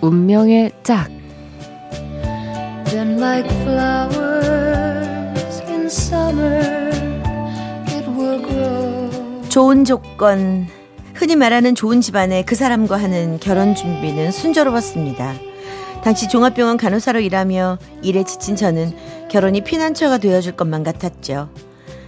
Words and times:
운명의 0.00 0.72
짝 0.82 1.10
like 3.18 3.50
summer, 5.90 6.90
좋은 9.48 9.84
조건 9.84 10.66
흔히 11.14 11.36
말하는 11.36 11.74
좋은 11.74 12.00
집안의 12.00 12.46
그 12.46 12.54
사람과 12.54 12.96
하는 12.96 13.38
결혼 13.40 13.74
준비는 13.74 14.30
순조로웠습니다. 14.30 15.34
당시 16.02 16.28
종합병원 16.28 16.76
간호사로 16.76 17.20
일하며 17.20 17.78
일에 18.02 18.24
지친 18.24 18.56
저는 18.56 18.96
결혼이 19.28 19.62
피난처가 19.62 20.18
되어줄 20.18 20.56
것만 20.56 20.82
같았죠. 20.82 21.50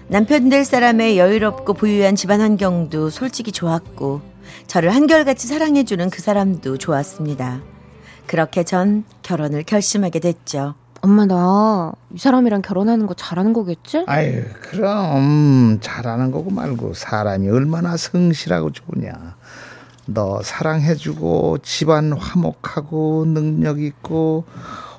남편 0.06 0.49
될 0.49 0.65
사람의 0.65 1.19
여유롭고 1.19 1.75
부유한 1.75 2.17
집안 2.17 2.41
환경도 2.41 3.11
솔직히 3.11 3.51
좋았고 3.51 4.23
저를 4.67 4.95
한결같이 4.95 5.49
사랑해주는 5.49 6.11
그 6.11 6.23
사람도 6.23 6.79
좋았습니다. 6.79 7.72
그렇게 8.33 8.64
전 8.64 9.05
결혼을 9.22 9.62
결심하게 9.62 10.19
됐죠. 10.19 10.72
엄마 11.02 11.27
나 11.27 11.92
이 12.14 12.19
사람이랑 12.19 12.62
결혼하는 12.62 13.06
거 13.06 13.12
잘하는 13.12 13.52
거겠지? 13.52 14.05
아유 14.06 14.44
그럼 14.62 15.78
잘하는 15.83 16.30
거고 16.30 16.50
말고 16.50 16.94
사람이 16.94 17.50
얼마나 17.50 17.98
성실하고 17.98 18.70
좋으냐. 18.72 19.36
너 20.06 20.41
사랑해주고 20.42 21.58
집안 21.58 22.12
화목하고 22.14 23.27
능력 23.27 23.83
있고 23.83 24.44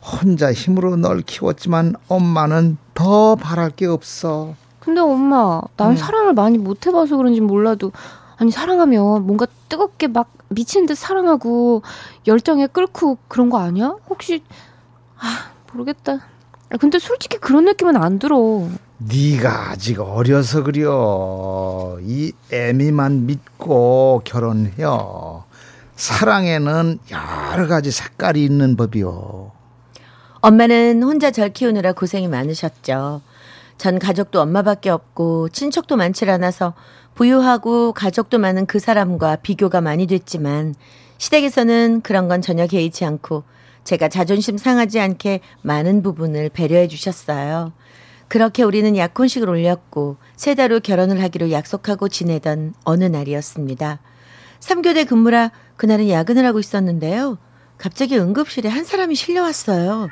혼자 0.04 0.54
힘으로 0.54 0.96
널 0.96 1.22
키웠지만 1.22 1.96
엄마는 2.08 2.78
더 2.94 3.36
바랄 3.36 3.72
게 3.72 3.88
없어. 3.88 4.54
근데 4.80 5.02
엄마, 5.02 5.60
난 5.76 5.92
응. 5.92 5.96
사랑을 5.96 6.34
많이 6.34 6.60
못 6.60 6.86
해봐서 6.86 7.18
그런지 7.18 7.42
몰라도 7.42 7.92
아니 8.38 8.52
사랑하면 8.52 9.26
뭔가 9.26 9.46
뜨겁게 9.70 10.08
막 10.08 10.32
미친 10.50 10.86
듯 10.86 10.96
사랑하고 10.98 11.82
열정에 12.28 12.68
끓고 12.68 13.18
그런 13.28 13.50
거 13.50 13.60
아니야? 13.60 13.96
혹시 14.10 14.44
아 15.18 15.52
모르겠다. 15.72 16.14
아, 16.70 16.78
근데 16.78 17.00
솔직히 17.00 17.38
그런 17.38 17.66
느낌은 17.66 17.96
안 17.98 18.20
들어. 18.20 18.68
네가 18.98 19.72
아직 19.72 20.00
어려서 20.00 20.64
그려. 20.64 21.98
이 22.02 22.32
애미만 22.52 23.26
믿고 23.26 24.22
결혼해요. 24.24 25.44
사랑에는 25.96 27.00
여러 27.12 27.68
가지 27.68 27.92
색깔이 27.92 28.44
있는 28.44 28.76
법이요. 28.76 29.52
엄마는 30.42 31.02
혼자 31.04 31.32
절 31.32 31.54
키우느라 31.54 31.94
고생이 31.94 32.28
많으셨죠. 32.28 33.22
전 33.84 34.00
가족도 34.00 34.40
엄마밖에 34.40 34.90
없고 34.90 35.50
친척도 35.50 35.98
많지 35.98 36.24
않아서 36.30 36.74
부유하고 37.16 37.92
가족도 37.92 38.40
많은 38.40 38.66
그 38.66 38.80
사람과 38.80 39.36
비교가 39.36 39.82
많이 39.82 40.08
됐지만 40.08 40.74
시댁에서는 41.18 42.00
그런 42.00 42.30
건 42.30 42.42
전혀 42.42 42.66
개의치 42.66 43.04
않고 43.04 43.44
제가 43.84 44.08
자존심 44.08 44.58
상하지 44.58 45.02
않게 45.02 45.42
많은 45.64 46.02
부분을 46.02 46.48
배려해 46.48 46.88
주셨어요. 46.88 47.74
그렇게 48.30 48.64
우리는 48.64 48.96
약혼식을 48.96 49.50
올렸고 49.50 50.16
세 50.38 50.56
달 50.56 50.72
후 50.72 50.80
결혼을 50.80 51.22
하기로 51.22 51.52
약속하고 51.52 52.08
지내던 52.08 52.76
어느 52.86 53.04
날이었습니다. 53.04 54.00
3교대 54.62 55.06
근무라 55.06 55.52
그날은 55.76 56.10
야근을 56.10 56.46
하고 56.46 56.60
있었는데요. 56.60 57.38
갑자기 57.78 58.18
응급실에 58.18 58.70
한 58.70 58.86
사람이 58.86 59.14
실려왔어요. 59.16 60.08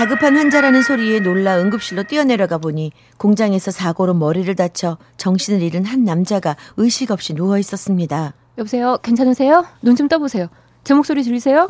다급한 0.00 0.34
환자라는 0.34 0.80
소리에 0.80 1.20
놀라 1.20 1.58
응급실로 1.60 2.04
뛰어내려가 2.04 2.56
보니 2.56 2.90
공장에서 3.18 3.70
사고로 3.70 4.14
머리를 4.14 4.54
다쳐 4.54 4.96
정신을 5.18 5.60
잃은 5.60 5.84
한 5.84 6.04
남자가 6.04 6.56
의식 6.78 7.10
없이 7.10 7.34
누워 7.34 7.58
있었습니다. 7.58 8.32
여보세요? 8.56 8.96
괜찮으세요? 9.02 9.66
눈 9.82 9.96
좀 9.96 10.08
떠보세요. 10.08 10.46
제 10.84 10.94
목소리 10.94 11.22
들리세요? 11.22 11.68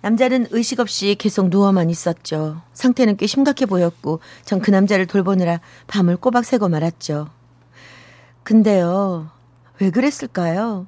남자는 0.00 0.46
의식 0.52 0.78
없이 0.78 1.16
계속 1.18 1.48
누워만 1.48 1.90
있었죠. 1.90 2.62
상태는 2.72 3.16
꽤 3.16 3.26
심각해 3.26 3.66
보였고 3.66 4.20
전 4.44 4.60
그 4.60 4.70
남자를 4.70 5.06
돌보느라 5.06 5.60
밤을 5.88 6.18
꼬박 6.18 6.44
새고 6.44 6.68
말았죠. 6.68 7.30
근데요. 8.44 9.28
왜 9.80 9.90
그랬을까요? 9.90 10.86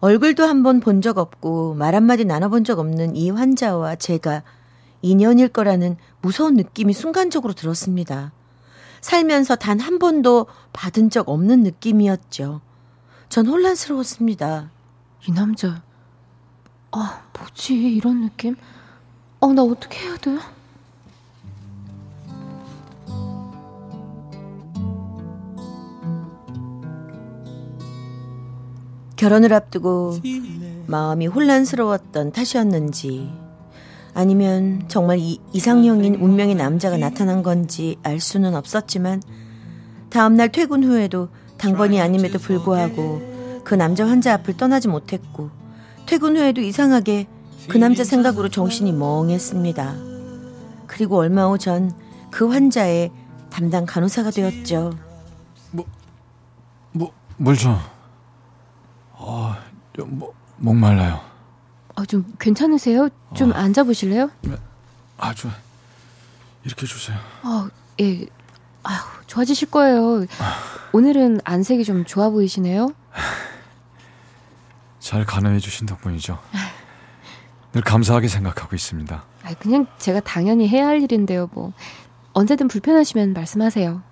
얼굴도 0.00 0.44
한 0.44 0.62
번 0.62 0.80
본 0.80 1.00
적 1.00 1.16
없고 1.16 1.72
말 1.76 1.94
한마디 1.94 2.26
나눠본 2.26 2.64
적 2.64 2.78
없는 2.78 3.16
이 3.16 3.30
환자와 3.30 3.96
제가 3.96 4.42
인연일 5.04 5.48
거라는 5.48 5.96
무서운 6.22 6.54
느낌이 6.54 6.94
순간적으로 6.94 7.52
들었습니다. 7.52 8.32
살면서 9.02 9.56
단 9.56 9.78
한 9.78 9.98
번도 9.98 10.46
받은 10.72 11.10
적 11.10 11.28
없는 11.28 11.62
느낌이었죠. 11.62 12.62
전 13.28 13.46
혼란스러웠습니다. 13.46 14.70
이 15.28 15.32
남자, 15.32 15.82
아, 16.92 17.22
뭐지, 17.38 17.74
이런 17.74 18.22
느낌? 18.22 18.56
어, 19.40 19.52
나 19.52 19.62
어떻게 19.62 19.98
해야 20.06 20.16
돼? 20.16 20.38
결혼을 29.16 29.52
앞두고 29.52 30.16
마음이 30.86 31.26
혼란스러웠던 31.26 32.32
탓이었는지 32.32 33.30
아니면 34.14 34.84
정말 34.88 35.18
이, 35.18 35.40
이상형인 35.52 36.16
운명의 36.16 36.54
남자가 36.54 36.96
나타난 36.96 37.42
건지 37.42 37.96
알 38.02 38.20
수는 38.20 38.54
없었지만 38.54 39.22
다음날 40.10 40.50
퇴근 40.52 40.84
후에도 40.84 41.28
당번이 41.58 42.00
아님에도 42.00 42.38
불구하고 42.38 43.62
그 43.64 43.74
남자 43.74 44.06
환자 44.06 44.34
앞을 44.34 44.56
떠나지 44.56 44.88
못했고 44.88 45.50
퇴근 46.06 46.36
후에도 46.36 46.60
이상하게 46.60 47.26
그 47.68 47.78
남자 47.78 48.04
생각으로 48.04 48.48
정신이 48.48 48.92
멍했습니다. 48.92 49.94
그리고 50.86 51.18
얼마 51.18 51.46
후 51.46 51.58
전 51.58 52.04
그 52.34 52.48
환자의 52.48 53.12
담당 53.48 53.86
간호사가 53.86 54.32
되었죠. 54.32 54.92
뭐, 55.70 55.84
뭐, 56.90 57.12
물 57.36 57.56
좀. 57.56 57.76
아, 59.16 59.56
뭐, 60.04 60.34
목말라요. 60.56 61.20
아, 61.96 62.04
좀 62.04 62.34
괜찮으세요? 62.38 63.08
좀 63.34 63.52
어. 63.52 63.54
앉아보실래요? 63.54 64.30
네. 64.42 64.56
아, 65.18 65.32
주 65.34 65.48
이렇게 66.64 66.86
주세요. 66.86 67.16
아, 67.42 67.68
예. 68.00 68.26
아휴, 68.82 68.98
좋아지실 69.26 69.70
거예요. 69.70 70.26
오늘은 70.92 71.40
안색이 71.44 71.84
좀 71.84 72.04
좋아 72.04 72.30
보이시네요. 72.30 72.92
잘 74.98 75.24
간호해 75.24 75.58
주신 75.58 75.86
덕분이죠. 75.86 76.38
늘 77.72 77.82
감사하게 77.82 78.28
생각하고 78.28 78.74
있습니다. 78.74 79.24
아, 79.44 79.54
그냥 79.54 79.86
제가 79.98 80.20
당연히 80.20 80.68
해야 80.68 80.86
할 80.86 81.02
일인데요, 81.02 81.48
뭐. 81.52 81.72
언제든 82.32 82.68
불편하시면 82.68 83.32
말씀하세요. 83.32 84.02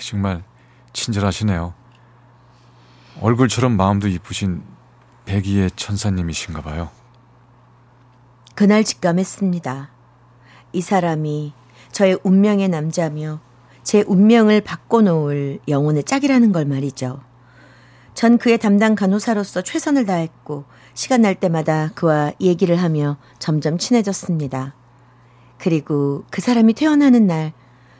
정말 0.00 0.42
친절하시네요. 0.92 1.74
얼굴처럼 3.20 3.76
마음도 3.76 4.08
이쁘신 4.08 4.62
백이의 5.26 5.70
천사님이신가 5.76 6.62
봐요. 6.62 6.90
그날 8.58 8.82
직감했습니다. 8.82 9.88
이 10.72 10.80
사람이 10.80 11.52
저의 11.92 12.18
운명의 12.24 12.68
남자며 12.68 13.38
제 13.84 14.02
운명을 14.04 14.62
바꿔놓을 14.62 15.60
영혼의 15.68 16.02
짝이라는 16.02 16.50
걸 16.50 16.64
말이죠. 16.64 17.20
전 18.14 18.36
그의 18.36 18.58
담당 18.58 18.96
간호사로서 18.96 19.62
최선을 19.62 20.06
다했고 20.06 20.64
시간 20.92 21.22
날 21.22 21.36
때마다 21.36 21.92
그와 21.94 22.32
얘기를 22.40 22.74
하며 22.74 23.16
점점 23.38 23.78
친해졌습니다. 23.78 24.74
그리고 25.58 26.24
그 26.28 26.40
사람이 26.40 26.74
퇴원하는 26.74 27.28
날 27.28 27.52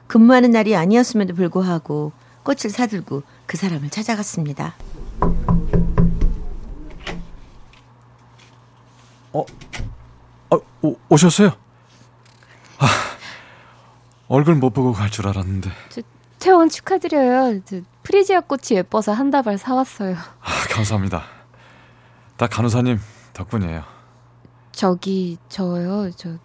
근무하는 0.08 0.50
날이 0.50 0.74
아니었음에도 0.74 1.36
불구하고 1.36 2.10
꽃을 2.42 2.72
사들고 2.72 3.22
그 3.46 3.56
사람을 3.56 3.90
찾아갔습니다. 3.90 4.74
어, 9.32 9.44
어, 10.50 10.58
오, 10.82 10.96
오셨어요? 11.08 11.48
아, 12.78 12.86
얼굴 14.28 14.54
못 14.54 14.70
보고 14.70 14.92
갈 14.92 15.10
줄 15.10 15.26
알았는데. 15.28 15.70
저, 15.90 16.02
퇴원 16.38 16.68
축하드려요. 16.68 17.60
저, 17.64 17.80
프리지아 18.02 18.40
꽃이 18.40 18.62
예뻐서 18.72 19.12
한 19.12 19.30
다발 19.30 19.58
사왔어요. 19.58 20.14
아, 20.16 20.50
감사합니다. 20.70 21.24
다 22.36 22.46
간호사님 22.46 22.98
덕분이에요. 23.34 23.82
저기 24.72 25.36
저요. 25.48 26.10
저 26.12 26.38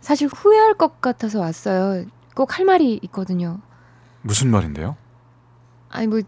사실 0.00 0.26
후회할 0.28 0.74
것 0.74 1.00
같아서 1.00 1.38
왔어요. 1.40 2.04
꼭 2.34 2.58
할 2.58 2.64
말이 2.66 2.98
있거든요. 3.04 3.60
무슨 4.22 4.50
말인데요? 4.50 4.96
아니 5.88 6.06
뭐 6.08 6.20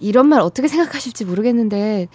이런 0.00 0.26
말 0.28 0.40
어떻게 0.40 0.66
생각하실지 0.68 1.24
모르겠는데 1.24 2.08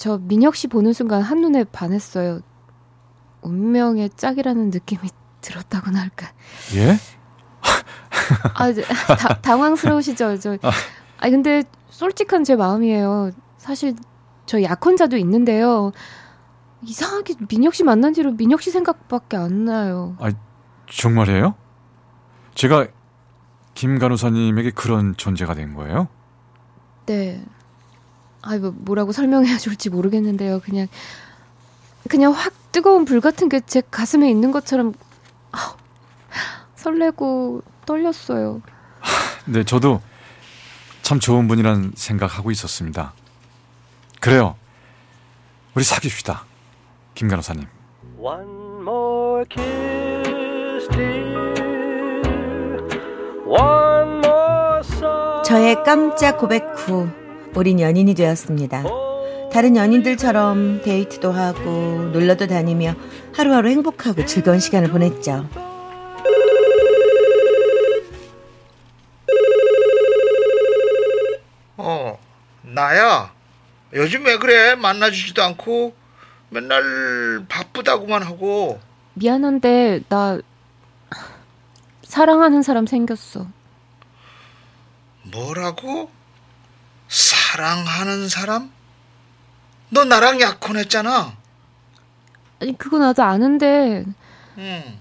저 0.00 0.16
민혁 0.16 0.56
씨 0.56 0.66
보는 0.66 0.94
순간 0.94 1.20
한눈에 1.20 1.64
반했어요. 1.64 2.40
운명의 3.42 4.08
짝이라는 4.16 4.70
느낌이 4.70 5.02
들었다고나 5.42 6.00
할까. 6.00 6.32
예? 6.74 6.96
아, 8.56 8.72
다, 9.18 9.40
당황스러우시죠? 9.42 10.38
저. 10.38 10.56
아, 10.62 11.28
근데 11.28 11.64
솔직한 11.90 12.44
제 12.44 12.56
마음이에요. 12.56 13.32
사실 13.58 13.94
저 14.46 14.62
약혼자도 14.62 15.18
있는데요. 15.18 15.92
이상하게 16.80 17.34
민혁 17.50 17.74
씨 17.74 17.84
만난 17.84 18.14
뒤로 18.14 18.32
민혁 18.32 18.62
씨 18.62 18.70
생각밖에 18.70 19.36
안 19.36 19.66
나요. 19.66 20.16
아, 20.18 20.30
정말이에요? 20.88 21.54
제가 22.54 22.86
김 23.74 23.98
간호사님에게 23.98 24.70
그런 24.70 25.14
존재가 25.14 25.54
된 25.54 25.74
거예요? 25.74 26.08
네. 27.04 27.44
아, 28.42 28.56
뭐 28.58 28.72
뭐라고 28.74 29.12
설명해야 29.12 29.58
좋을지 29.58 29.90
모르겠는데요. 29.90 30.60
그냥 30.60 30.86
그냥 32.08 32.32
확 32.32 32.52
뜨거운 32.72 33.04
불 33.04 33.20
같은 33.20 33.48
게 33.48 33.60
제 33.66 33.82
가슴에 33.90 34.30
있는 34.30 34.50
것처럼 34.52 34.94
아, 35.52 35.74
설레고 36.76 37.62
떨렸어요. 37.86 38.62
네, 39.46 39.64
저도 39.64 40.00
참 41.02 41.18
좋은 41.20 41.48
분이란 41.48 41.92
생각하고 41.96 42.50
있었습니다. 42.50 43.12
그래요. 44.20 44.56
우리 45.74 45.84
사귀시다. 45.84 46.44
김 47.14 47.28
간호사님. 47.28 47.66
One 48.18 48.80
more 48.80 49.44
kiss, 49.48 50.88
dear. 50.90 51.54
One 53.46 54.18
more 54.24 54.80
song. 54.84 55.42
저의 55.44 55.76
깜짝 55.84 56.38
고백 56.38 56.62
후 56.76 57.08
우린 57.54 57.80
연인이 57.80 58.14
되었습니다. 58.14 58.84
다른 59.52 59.76
연인들처럼 59.76 60.82
데이트도 60.82 61.32
하고 61.32 62.10
놀러도 62.12 62.46
다니며 62.46 62.94
하루하루 63.34 63.68
행복하고 63.68 64.24
즐거운 64.24 64.60
시간을 64.60 64.90
보냈죠. 64.90 65.48
어, 71.76 72.18
나야. 72.62 73.32
요즘 73.94 74.24
왜 74.24 74.38
그래? 74.38 74.74
만나주지도 74.76 75.42
않고 75.42 75.94
맨날 76.50 77.44
바쁘다고만 77.48 78.22
하고. 78.22 78.80
미안한데 79.14 80.02
나 80.08 80.38
사랑하는 82.04 82.62
사람 82.62 82.86
생겼어. 82.86 83.46
뭐라고? 85.32 86.10
사랑하는 87.50 88.28
사람? 88.28 88.70
너 89.88 90.04
나랑 90.04 90.40
약혼했잖아. 90.40 91.36
아니 92.60 92.78
그거 92.78 92.98
나도 92.98 93.24
아는데. 93.24 94.04
응. 94.58 94.98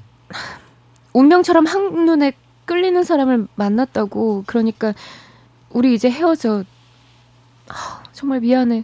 운명처럼 1.13 1.67
한눈에 1.67 2.31
끌리는 2.65 3.03
사람을 3.03 3.47
만났다고. 3.53 4.45
그러니까 4.47 4.93
우리 5.69 5.93
이제 5.93 6.09
헤어져. 6.09 6.63
아, 7.67 8.03
정말 8.13 8.39
미안해. 8.39 8.83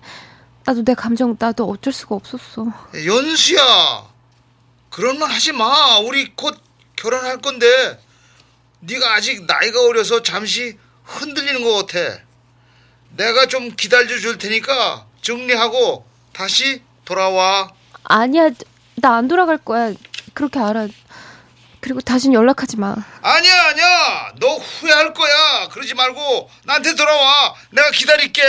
나도 0.64 0.84
내 0.84 0.94
감정 0.94 1.36
나도 1.40 1.68
어쩔 1.68 1.92
수가 1.92 2.14
없었어. 2.14 2.68
연수야. 3.04 3.62
그런 4.92 5.18
말 5.18 5.32
하지 5.32 5.54
마. 5.54 5.98
우리 6.00 6.36
곧 6.36 6.56
결혼할 6.96 7.42
건데. 7.42 8.00
네가 8.82 9.16
아직 9.16 9.46
나이가 9.48 9.82
어려서 9.82 10.22
잠시 10.22 10.78
흔들리는 11.04 11.64
것 11.64 11.88
같아. 11.88 12.25
내가 13.16 13.48
좀 13.48 13.72
기다려 13.76 14.08
줄 14.18 14.38
테니까 14.38 15.06
정리하고 15.22 16.06
다시 16.34 16.82
돌아와. 17.06 17.72
아니야, 18.04 18.50
나 18.96 19.16
안 19.18 19.28
돌아갈 19.28 19.58
거야. 19.58 19.94
그렇게 20.34 20.60
알아. 20.60 20.88
그리고 21.80 22.02
다신 22.02 22.34
연락하지 22.34 22.78
마. 22.78 22.96
아니야, 23.22 23.54
아니야. 23.70 24.34
너 24.40 24.56
후회할 24.58 25.14
거야. 25.14 25.68
그러지 25.72 25.94
말고 25.94 26.50
나한테 26.66 26.96
돌아와. 26.96 27.54
내가 27.72 27.92
기다릴게. 27.92 28.42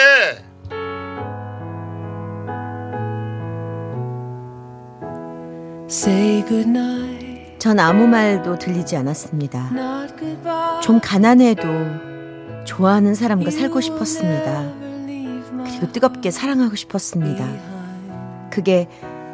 전 7.58 7.78
아무 7.80 8.06
말도 8.06 8.58
들리지 8.58 8.96
않았습니다. 8.96 9.70
좀 10.82 11.00
가난해도 11.00 12.15
좋아하는 12.66 13.14
사람과 13.14 13.50
살고 13.50 13.80
싶었습니다. 13.80 14.72
그리고 15.64 15.92
뜨겁게 15.92 16.30
사랑하고 16.30 16.76
싶었습니다. 16.76 17.46
그게 18.50 18.88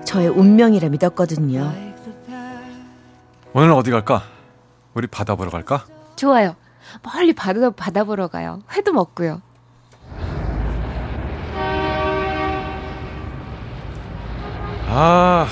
저의 0.04 0.28
운명이라 0.28 0.88
믿었거든요. 0.90 1.72
오늘 3.54 3.72
어디 3.72 3.90
갈까? 3.90 4.22
우리 4.94 5.06
바다 5.06 5.34
보러 5.34 5.50
갈까? 5.50 5.84
좋아요. 6.16 6.54
멀리 7.02 7.32
바다, 7.32 7.70
바다 7.70 8.04
보러 8.04 8.28
가요. 8.28 8.60
회도 8.72 8.92
먹고요. 8.92 9.40
아, 14.94 15.46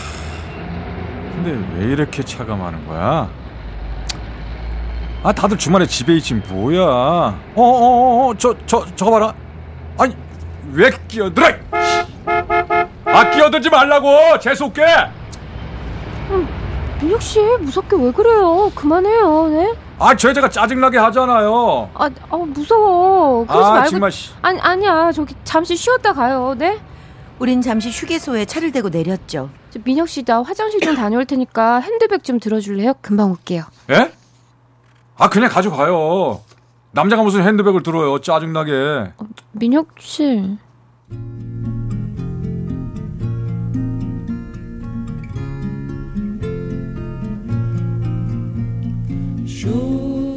근데 1.34 1.78
왜 1.78 1.92
이렇게 1.92 2.22
차가 2.22 2.56
많은 2.56 2.86
거야? 2.86 3.30
아, 5.22 5.32
다들 5.32 5.58
주말에 5.58 5.87
집에 5.87 6.17
있지 6.17 6.34
뭐야? 6.34 6.82
어, 6.82 7.34
어, 7.56 7.62
어, 7.62 8.28
어, 8.28 8.34
저, 8.38 8.55
저, 8.64 8.84
저거 8.96 9.11
봐라. 9.11 9.34
아니, 9.99 10.17
왜 10.72 10.90
끼어들어? 11.08 11.46
아, 13.05 13.31
끼어들지 13.31 13.69
말라고. 13.69 14.38
재수 14.40 14.64
없게. 14.64 14.83
음, 16.30 16.49
민혁 17.02 17.21
씨, 17.21 17.38
무섭게 17.61 17.97
왜 17.97 18.11
그래요? 18.12 18.73
그만해요, 18.75 19.49
네? 19.49 19.75
아, 19.99 20.16
저 20.16 20.30
여자가 20.30 20.49
짜증나게 20.49 20.97
하잖아요. 20.97 21.90
아, 21.92 22.09
아 22.30 22.37
무서워. 22.37 23.44
그러지 23.47 23.66
아, 23.66 23.71
말고. 23.73 23.90
정말. 23.90 24.11
아니, 24.40 24.61
아니야. 24.61 25.12
저기 25.12 25.35
잠시 25.44 25.76
쉬었다 25.76 26.14
가요, 26.14 26.54
네? 26.56 26.80
우린 27.38 27.61
잠시 27.61 27.90
휴게소에 27.90 28.47
차를 28.47 28.73
대고 28.73 28.88
내렸죠. 28.88 29.50
민혁 29.85 30.09
씨, 30.09 30.25
나 30.25 30.42
화장실 30.42 30.80
좀 30.80 30.94
다녀올 30.97 31.26
테니까 31.26 31.80
핸드백 31.80 32.25
좀 32.25 32.40
들어줄래요? 32.40 32.94
금방 33.02 33.30
올게요. 33.30 33.64
예? 33.90 34.12
아, 35.20 35.28
그냥 35.28 35.50
가져가요. 35.50 36.40
남자가 36.92 37.22
무슨 37.22 37.46
핸드백을 37.46 37.82
들어요. 37.82 38.18
짜증나게. 38.20 38.72
어, 39.18 39.24
민혁 39.52 39.88
씨. 39.98 40.56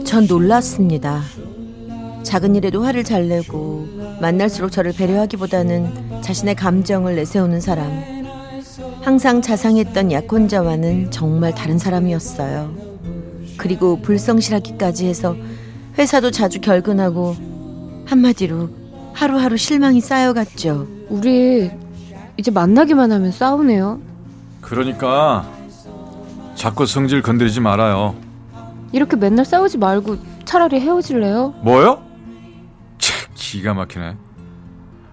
전 0.04 0.28
놀랐습니다. 0.28 1.22
작은 2.24 2.56
일에도 2.56 2.84
화를 2.84 3.06
잘 3.06 3.30
내고 3.30 3.88
만날수록 4.20 4.70
저를 4.72 4.92
배려하기보다는 4.94 6.22
자신의 6.22 6.56
감정을 6.56 7.16
내세우는 7.16 7.62
사람. 7.62 7.90
항상 9.02 9.42
자상했던 9.42 10.12
약혼자와는 10.12 11.10
정말 11.10 11.56
다른 11.56 11.80
사람이었어요. 11.80 12.93
그리고 13.58 14.02
불성실하기까지 14.02 15.08
해서 15.08 15.36
회사도 15.98 16.32
자주 16.32 16.60
결근하고 16.60 17.36
한마디로 18.06 18.70
하루하루 19.14 19.58
실망이 19.58 20.02
쌓여갔죠. 20.02 20.88
우리 21.10 21.72
이제 22.38 22.52
만나기만 22.52 23.12
하면 23.12 23.32
싸우네요. 23.32 24.00
그러니까 24.62 25.48
자꾸 26.56 26.86
성질 26.86 27.22
건드리지 27.22 27.60
말아요. 27.62 28.16
이렇게 28.92 29.16
맨날 29.16 29.46
싸우지 29.46 29.78
말고 29.78 30.18
차라리 30.46 30.80
헤어질래요? 30.80 31.56
뭐요? 31.64 32.02
참 32.98 33.30
기가 33.36 33.74
막히네. 33.74 34.16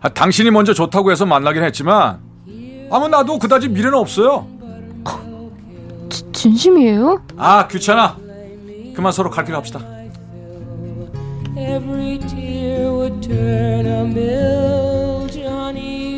아, 0.02 0.08
당신이 0.08 0.50
먼저 0.50 0.72
좋다고 0.72 1.10
해서 1.10 1.26
만나긴 1.26 1.62
했지만 1.62 2.18
아무 2.90 3.08
나도 3.08 3.38
그다지 3.38 3.68
미래는 3.68 3.94
없어요. 3.98 4.46
지, 6.08 6.24
진심이에요? 6.32 7.22
아 7.36 7.68
귀찮아. 7.68 8.16
그만 8.94 9.12
서로 9.12 9.30
갈길 9.30 9.54
합시다. 9.54 9.80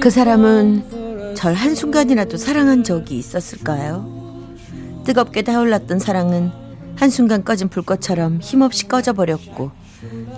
그 0.00 0.10
사람은 0.10 1.34
절 1.34 1.54
한순간이라도 1.54 2.36
사랑한 2.36 2.84
적이 2.84 3.18
있었을까요? 3.18 4.22
뜨겁게 5.04 5.42
타올랐던 5.42 5.98
사랑은 5.98 6.52
한순간 6.96 7.44
꺼진 7.44 7.68
불꽃처럼 7.68 8.40
힘없이 8.40 8.86
꺼져버렸고 8.86 9.70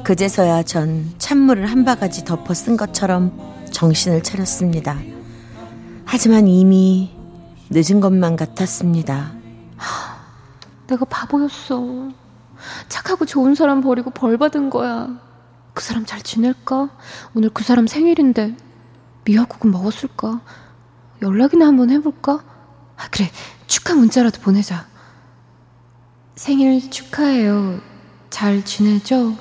그제서야 0.05 0.63
전 0.63 1.13
찬물을 1.19 1.67
한 1.67 1.85
바가지 1.85 2.25
덮어 2.25 2.55
쓴 2.55 2.77
것처럼 2.77 3.33
정신을 3.71 4.23
차렸습니다. 4.23 4.99
하지만 6.05 6.47
이미 6.47 7.11
늦은 7.71 8.01
것만 8.01 8.37
같았습니다. 8.37 9.33
내가 10.87 11.05
바보였어. 11.07 12.11
착하고 12.89 13.27
좋은 13.27 13.55
사람 13.55 13.81
버리고 13.81 14.11
벌 14.11 14.39
받은 14.39 14.71
거야. 14.71 15.21
그 15.75 15.83
사람 15.83 16.05
잘 16.07 16.23
지낼까? 16.23 16.91
오늘 17.35 17.51
그 17.51 17.65
사람 17.65 17.87
생일인데 17.87 18.57
미역국은 19.25 19.71
먹었을까? 19.71 20.41
연락이나 21.23 21.67
한번 21.67 21.91
해볼까? 21.91 22.45
아, 22.97 23.09
그래. 23.11 23.31
축하 23.67 23.95
문자라도 23.95 24.41
보내자. 24.41 24.87
생일 26.37 26.91
축하해요. 26.91 27.81
잘 28.31 28.65
지내죠? 28.65 29.37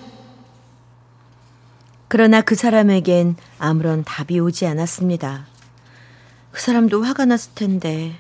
그러나 2.08 2.42
그 2.42 2.56
사람에겐 2.56 3.36
아무런 3.58 4.04
답이 4.04 4.40
오지 4.40 4.68
않았습니다. 4.68 5.48
그 6.52 6.62
사람도 6.62 7.04
화가 7.04 7.26
났을 7.26 7.54
텐데, 7.56 8.20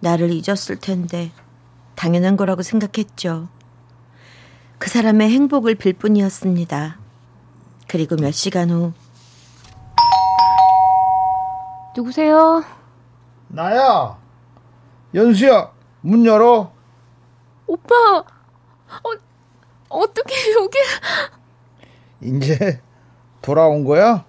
나를 0.00 0.30
잊었을 0.30 0.76
텐데, 0.80 1.30
당연한 1.94 2.38
거라고 2.38 2.62
생각했죠. 2.62 3.48
그 4.90 4.94
사람의 4.94 5.30
행복을 5.30 5.76
빌 5.76 5.92
뿐이었습니다. 5.92 6.98
그리고 7.86 8.16
몇 8.16 8.32
시간 8.32 8.70
후, 8.70 8.92
누구세요? 11.96 12.64
나야. 13.46 14.18
연수야, 15.14 15.70
문 16.00 16.26
열어. 16.26 16.72
오빠! 17.68 17.94
어, 18.18 19.10
어떻게 19.90 20.34
여기 20.54 20.76
이제 22.20 22.82
돌아온 23.42 23.84
거야? 23.84 24.24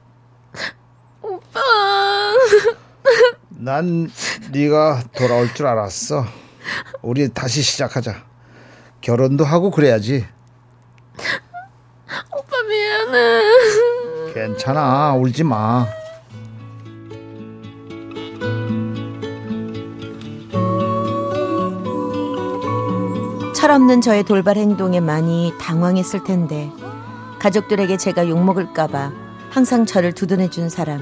오빠! 1.23 1.59
난 3.49 4.11
네가 4.51 5.05
돌아올 5.17 5.51
줄 5.55 5.65
알았어. 5.65 6.23
우리 7.01 7.33
다시 7.33 7.63
시작하자. 7.63 8.23
결혼도 9.01 9.43
하고 9.43 9.71
그래야지. 9.71 10.27
오빠 11.17 12.61
미안해. 12.67 14.33
괜찮아. 14.33 15.13
울지 15.15 15.43
마. 15.43 15.85
철없는 23.53 24.01
저의 24.01 24.23
돌발 24.23 24.57
행동에 24.57 24.99
많이 24.99 25.53
당황했을 25.59 26.23
텐데 26.23 26.71
가족들에게 27.39 27.97
제가 27.97 28.27
욕먹을까봐 28.27 29.11
항상 29.49 29.85
저를 29.85 30.13
두둔해준 30.13 30.69
사람 30.69 31.01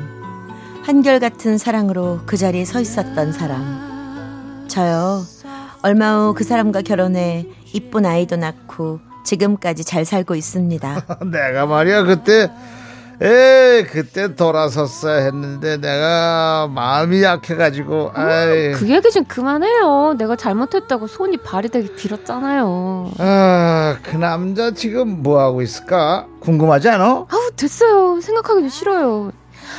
한결같은 0.83 1.57
사랑으로 1.57 2.21
그 2.25 2.37
자리에 2.37 2.65
서 2.65 2.79
있었던 2.81 3.31
사람 3.31 4.65
저요 4.67 5.21
얼마 5.83 6.17
후 6.25 6.33
그 6.33 6.43
사람과 6.43 6.81
결혼해 6.81 7.47
이쁜 7.73 8.05
아이도 8.05 8.35
낳고 8.35 8.99
지금까지 9.29 9.83
잘 9.85 10.05
살고 10.05 10.33
있습니다 10.33 11.05
내가 11.31 11.67
말이야 11.67 12.03
그때 12.03 12.49
에 13.21 13.83
그때 13.83 14.33
돌아섰어야 14.33 15.25
했는데 15.25 15.75
내가 15.77 16.67
마음이 16.73 17.21
약해가지고 17.21 18.11
아이 18.15 18.71
그 18.71 18.89
얘기 18.89 19.11
좀 19.11 19.25
그만해요. 19.25 20.15
내가 20.17 20.37
잘못했다고 20.37 21.07
손이 21.07 21.35
발이 21.43 21.67
되게 21.67 21.93
길었잖아요. 21.95 23.11
아그 23.19 24.15
남자 24.15 24.71
지금 24.71 25.21
뭐 25.21 25.41
하고 25.41 25.61
있을까 25.61 26.27
궁금하지 26.39 26.87
않아? 26.87 27.25
아우 27.29 27.51
됐어요. 27.57 28.21
생각하기도 28.21 28.69
싫어요. 28.69 29.33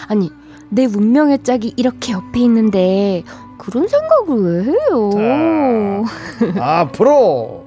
아니 0.07 0.30
내 0.69 0.85
운명의 0.85 1.42
짝이 1.42 1.73
이렇게 1.78 2.12
옆에 2.12 2.40
있는데 2.40 3.25
그런 3.57 3.88
생각을 3.88 4.42
왜 4.42 4.64
해요? 4.64 6.04
앞으로 6.61 7.64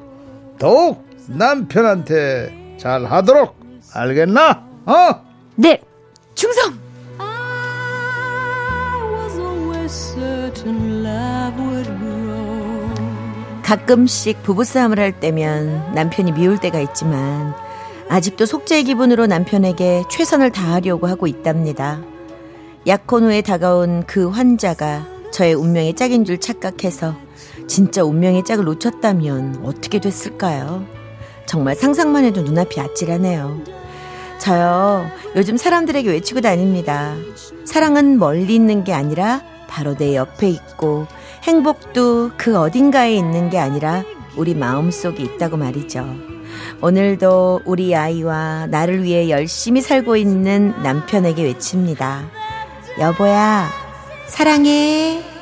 더욱 0.59 1.02
남편한테 1.27 2.77
잘 2.77 3.05
하도록 3.05 3.55
알겠나? 3.93 4.65
어? 4.85 4.93
네 5.55 5.79
충성. 6.35 6.73
가끔씩 13.63 14.43
부부싸움을 14.43 14.99
할 14.99 15.19
때면 15.19 15.93
남편이 15.93 16.33
미울 16.33 16.59
때가 16.59 16.79
있지만 16.79 17.55
아직도 18.09 18.45
속죄의 18.45 18.83
기분으로 18.83 19.25
남편에게 19.25 20.03
최선을 20.11 20.51
다하려고 20.51 21.07
하고 21.07 21.25
있답니다. 21.27 22.01
약혼 22.85 23.23
후에 23.23 23.41
다가온 23.41 24.03
그 24.05 24.29
환자가 24.29 25.07
저의 25.31 25.53
운명의 25.53 25.95
짝인 25.95 26.25
줄 26.25 26.39
착각해서 26.39 27.15
진짜 27.67 28.03
운명의 28.03 28.43
짝을 28.43 28.65
놓쳤다면 28.65 29.61
어떻게 29.63 29.99
됐을까요? 29.99 30.85
정말 31.45 31.75
상상만 31.75 32.23
해도 32.25 32.41
눈앞이 32.41 32.79
아찔하네요. 32.79 33.61
저요, 34.39 35.09
요즘 35.35 35.55
사람들에게 35.57 36.09
외치고 36.09 36.41
다닙니다. 36.41 37.15
사랑은 37.65 38.19
멀리 38.19 38.55
있는 38.55 38.83
게 38.83 38.93
아니라 38.93 39.41
바로 39.67 39.95
내 39.95 40.15
옆에 40.15 40.49
있고 40.49 41.07
행복도 41.43 42.31
그 42.37 42.57
어딘가에 42.57 43.15
있는 43.15 43.49
게 43.49 43.57
아니라 43.57 44.03
우리 44.35 44.53
마음 44.53 44.91
속에 44.91 45.23
있다고 45.23 45.57
말이죠. 45.57 46.05
오늘도 46.81 47.61
우리 47.65 47.95
아이와 47.95 48.67
나를 48.67 49.03
위해 49.03 49.29
열심히 49.29 49.81
살고 49.81 50.17
있는 50.17 50.73
남편에게 50.83 51.43
외칩니다. 51.43 52.29
여보야, 52.99 53.69
사랑해. 54.27 55.32